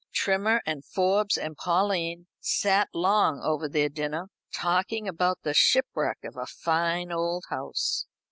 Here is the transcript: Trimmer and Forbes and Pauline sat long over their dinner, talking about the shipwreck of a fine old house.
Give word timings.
Trimmer 0.13 0.63
and 0.65 0.83
Forbes 0.83 1.37
and 1.37 1.55
Pauline 1.55 2.25
sat 2.39 2.89
long 2.91 3.39
over 3.43 3.69
their 3.69 3.87
dinner, 3.87 4.29
talking 4.51 5.07
about 5.07 5.43
the 5.43 5.53
shipwreck 5.53 6.17
of 6.23 6.35
a 6.35 6.47
fine 6.47 7.11
old 7.11 7.43
house. 7.51 8.07